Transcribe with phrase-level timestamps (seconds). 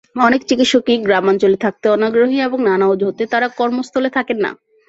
[0.19, 4.51] অনেক চিকিৎসকই গ্রামাঞ্চলে থাকতে অনাগ্রহী এবং নানা অজুহাতে তারা কর্মস্থলে থাকেন না।